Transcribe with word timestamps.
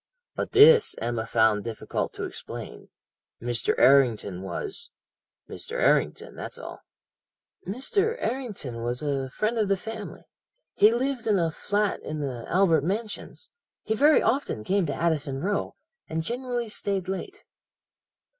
"But 0.35 0.53
this 0.53 0.95
Emma 0.99 1.27
found 1.27 1.63
difficult 1.63 2.11
to 2.13 2.23
explain. 2.23 2.89
Mr. 3.39 3.75
Errington 3.77 4.41
was 4.41 4.89
Mr. 5.47 5.73
Errington, 5.79 6.35
that's 6.35 6.57
all. 6.57 6.81
"'Mr. 7.67 8.15
Errington 8.17 8.81
was 8.81 9.03
a 9.03 9.29
friend 9.29 9.59
of 9.59 9.67
the 9.67 9.77
family. 9.77 10.23
He 10.73 10.91
lived 10.91 11.27
in 11.27 11.37
a 11.37 11.51
flat 11.51 12.01
in 12.01 12.19
the 12.19 12.45
Albert 12.49 12.83
Mansions. 12.83 13.51
He 13.83 13.93
very 13.93 14.23
often 14.23 14.63
came 14.63 14.87
to 14.87 14.93
Addison 14.95 15.39
Row, 15.39 15.75
and 16.09 16.23
generally 16.23 16.67
stayed 16.67 17.07
late.' 17.07 17.43